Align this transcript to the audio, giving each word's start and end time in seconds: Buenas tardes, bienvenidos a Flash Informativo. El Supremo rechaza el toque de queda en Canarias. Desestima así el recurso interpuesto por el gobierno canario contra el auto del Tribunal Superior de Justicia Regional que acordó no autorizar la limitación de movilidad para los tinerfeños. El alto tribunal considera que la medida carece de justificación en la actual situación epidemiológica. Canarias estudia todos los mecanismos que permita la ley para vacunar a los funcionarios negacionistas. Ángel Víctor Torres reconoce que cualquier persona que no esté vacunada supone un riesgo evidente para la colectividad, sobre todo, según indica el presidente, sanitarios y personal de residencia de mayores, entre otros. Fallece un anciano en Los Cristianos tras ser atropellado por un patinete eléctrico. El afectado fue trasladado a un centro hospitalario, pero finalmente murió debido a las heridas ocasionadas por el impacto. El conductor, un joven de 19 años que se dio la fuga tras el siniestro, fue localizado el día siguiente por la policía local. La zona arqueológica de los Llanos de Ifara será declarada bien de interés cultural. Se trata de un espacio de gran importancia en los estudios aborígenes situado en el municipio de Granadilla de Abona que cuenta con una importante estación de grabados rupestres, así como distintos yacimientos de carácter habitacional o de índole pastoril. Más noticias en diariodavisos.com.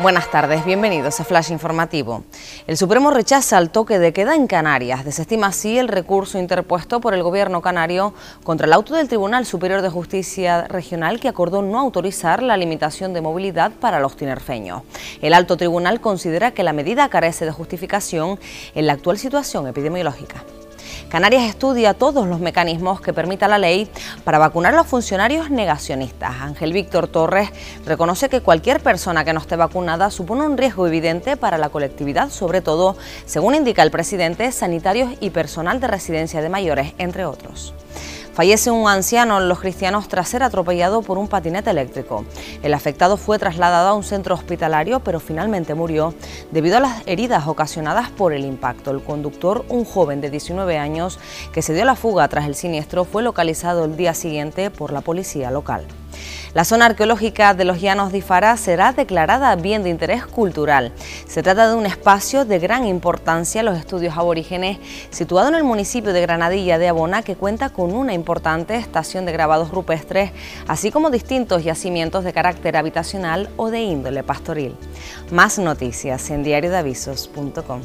Buenas 0.00 0.30
tardes, 0.30 0.64
bienvenidos 0.64 1.18
a 1.18 1.24
Flash 1.24 1.50
Informativo. 1.50 2.22
El 2.68 2.76
Supremo 2.76 3.10
rechaza 3.10 3.58
el 3.58 3.70
toque 3.70 3.98
de 3.98 4.12
queda 4.12 4.36
en 4.36 4.46
Canarias. 4.46 5.04
Desestima 5.04 5.48
así 5.48 5.76
el 5.76 5.88
recurso 5.88 6.38
interpuesto 6.38 7.00
por 7.00 7.14
el 7.14 7.24
gobierno 7.24 7.62
canario 7.62 8.14
contra 8.44 8.68
el 8.68 8.74
auto 8.74 8.94
del 8.94 9.08
Tribunal 9.08 9.44
Superior 9.44 9.82
de 9.82 9.88
Justicia 9.88 10.68
Regional 10.68 11.18
que 11.18 11.26
acordó 11.26 11.62
no 11.62 11.80
autorizar 11.80 12.44
la 12.44 12.56
limitación 12.56 13.12
de 13.12 13.22
movilidad 13.22 13.72
para 13.72 13.98
los 13.98 14.16
tinerfeños. 14.16 14.82
El 15.20 15.34
alto 15.34 15.56
tribunal 15.56 16.00
considera 16.00 16.52
que 16.52 16.62
la 16.62 16.72
medida 16.72 17.08
carece 17.08 17.44
de 17.44 17.50
justificación 17.50 18.38
en 18.76 18.86
la 18.86 18.92
actual 18.92 19.18
situación 19.18 19.66
epidemiológica. 19.66 20.44
Canarias 21.08 21.44
estudia 21.44 21.94
todos 21.94 22.26
los 22.26 22.38
mecanismos 22.38 23.00
que 23.00 23.14
permita 23.14 23.48
la 23.48 23.56
ley 23.56 23.88
para 24.24 24.36
vacunar 24.36 24.74
a 24.74 24.76
los 24.76 24.86
funcionarios 24.86 25.50
negacionistas. 25.50 26.42
Ángel 26.42 26.74
Víctor 26.74 27.08
Torres 27.08 27.48
reconoce 27.86 28.28
que 28.28 28.42
cualquier 28.42 28.80
persona 28.80 29.24
que 29.24 29.32
no 29.32 29.40
esté 29.40 29.56
vacunada 29.56 30.10
supone 30.10 30.46
un 30.46 30.58
riesgo 30.58 30.86
evidente 30.86 31.38
para 31.38 31.56
la 31.56 31.70
colectividad, 31.70 32.28
sobre 32.28 32.60
todo, 32.60 32.94
según 33.24 33.54
indica 33.54 33.82
el 33.82 33.90
presidente, 33.90 34.52
sanitarios 34.52 35.10
y 35.20 35.30
personal 35.30 35.80
de 35.80 35.86
residencia 35.86 36.42
de 36.42 36.50
mayores, 36.50 36.92
entre 36.98 37.24
otros. 37.24 37.72
Fallece 38.38 38.70
un 38.70 38.88
anciano 38.88 39.38
en 39.38 39.48
Los 39.48 39.58
Cristianos 39.58 40.06
tras 40.06 40.28
ser 40.28 40.44
atropellado 40.44 41.02
por 41.02 41.18
un 41.18 41.26
patinete 41.26 41.70
eléctrico. 41.70 42.24
El 42.62 42.72
afectado 42.72 43.16
fue 43.16 43.36
trasladado 43.36 43.88
a 43.88 43.94
un 43.94 44.04
centro 44.04 44.36
hospitalario, 44.36 45.00
pero 45.00 45.18
finalmente 45.18 45.74
murió 45.74 46.14
debido 46.52 46.76
a 46.76 46.80
las 46.80 47.02
heridas 47.06 47.48
ocasionadas 47.48 48.10
por 48.10 48.32
el 48.32 48.44
impacto. 48.44 48.92
El 48.92 49.02
conductor, 49.02 49.64
un 49.68 49.84
joven 49.84 50.20
de 50.20 50.30
19 50.30 50.78
años 50.78 51.18
que 51.52 51.62
se 51.62 51.74
dio 51.74 51.84
la 51.84 51.96
fuga 51.96 52.28
tras 52.28 52.46
el 52.46 52.54
siniestro, 52.54 53.04
fue 53.04 53.24
localizado 53.24 53.84
el 53.86 53.96
día 53.96 54.14
siguiente 54.14 54.70
por 54.70 54.92
la 54.92 55.00
policía 55.00 55.50
local. 55.50 55.84
La 56.54 56.64
zona 56.64 56.86
arqueológica 56.86 57.54
de 57.54 57.64
los 57.64 57.80
Llanos 57.80 58.10
de 58.10 58.18
Ifara 58.18 58.56
será 58.56 58.92
declarada 58.92 59.54
bien 59.56 59.82
de 59.82 59.90
interés 59.90 60.24
cultural. 60.26 60.92
Se 61.26 61.42
trata 61.42 61.68
de 61.68 61.74
un 61.74 61.86
espacio 61.86 62.44
de 62.44 62.58
gran 62.58 62.86
importancia 62.86 63.60
en 63.60 63.66
los 63.66 63.78
estudios 63.78 64.16
aborígenes 64.16 64.78
situado 65.10 65.48
en 65.48 65.54
el 65.54 65.64
municipio 65.64 66.12
de 66.12 66.22
Granadilla 66.22 66.78
de 66.78 66.88
Abona 66.88 67.22
que 67.22 67.36
cuenta 67.36 67.70
con 67.70 67.94
una 67.94 68.14
importante 68.14 68.76
estación 68.76 69.26
de 69.26 69.32
grabados 69.32 69.70
rupestres, 69.70 70.32
así 70.66 70.90
como 70.90 71.10
distintos 71.10 71.64
yacimientos 71.64 72.24
de 72.24 72.32
carácter 72.32 72.76
habitacional 72.76 73.50
o 73.56 73.70
de 73.70 73.80
índole 73.80 74.22
pastoril. 74.22 74.74
Más 75.30 75.58
noticias 75.58 76.30
en 76.30 76.42
diariodavisos.com. 76.42 77.82